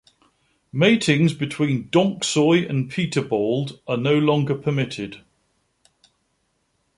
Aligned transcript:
Matings 0.73 1.35
between 1.35 1.87
Donskoy 1.91 2.67
and 2.67 2.89
Peterbald 2.89 3.81
are 3.87 3.97
no 3.97 4.17
longer 4.17 4.55
permitted. 4.55 5.21